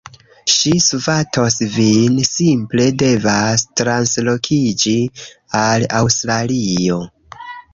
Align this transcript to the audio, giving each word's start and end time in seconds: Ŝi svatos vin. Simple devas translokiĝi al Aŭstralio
Ŝi 0.51 0.69
svatos 0.83 1.57
vin. 1.75 2.15
Simple 2.29 2.87
devas 3.03 3.67
translokiĝi 3.83 4.97
al 5.63 5.87
Aŭstralio 6.01 6.99